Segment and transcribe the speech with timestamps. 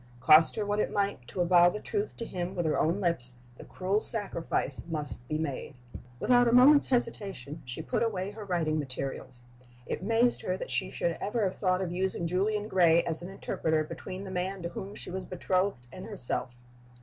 [0.19, 3.37] Cost her what it might to avow the truth to him with her own lips,
[3.59, 5.75] the cruel sacrifice must be made.
[6.19, 9.43] Without a moment's hesitation she put away her writing materials.
[9.85, 13.29] It amazed her that she should ever have thought of using Julian Gray as an
[13.29, 16.49] interpreter between the man to whom she was betrothed and herself.